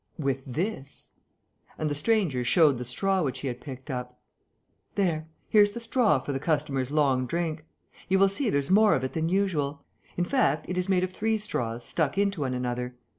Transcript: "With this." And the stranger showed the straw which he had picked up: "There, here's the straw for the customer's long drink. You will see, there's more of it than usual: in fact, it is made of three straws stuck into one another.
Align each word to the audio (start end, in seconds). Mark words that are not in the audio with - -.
"With 0.17 0.43
this." 0.45 1.11
And 1.77 1.87
the 1.87 1.93
stranger 1.93 2.43
showed 2.43 2.79
the 2.79 2.85
straw 2.85 3.21
which 3.21 3.41
he 3.41 3.47
had 3.47 3.61
picked 3.61 3.91
up: 3.91 4.19
"There, 4.95 5.27
here's 5.47 5.73
the 5.73 5.79
straw 5.79 6.17
for 6.17 6.33
the 6.33 6.39
customer's 6.39 6.89
long 6.89 7.27
drink. 7.27 7.65
You 8.09 8.17
will 8.17 8.27
see, 8.27 8.49
there's 8.49 8.71
more 8.71 8.95
of 8.95 9.03
it 9.03 9.13
than 9.13 9.29
usual: 9.29 9.83
in 10.17 10.25
fact, 10.25 10.65
it 10.67 10.75
is 10.75 10.89
made 10.89 11.03
of 11.03 11.11
three 11.11 11.37
straws 11.37 11.85
stuck 11.85 12.17
into 12.17 12.41
one 12.41 12.55
another. 12.55 12.95